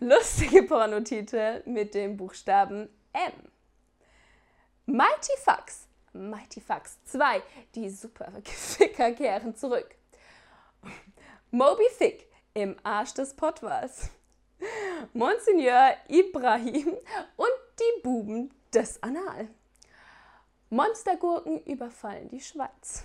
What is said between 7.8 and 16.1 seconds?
Superficker kehren zurück. Moby Thick im Arsch des Pottwals. Monsignor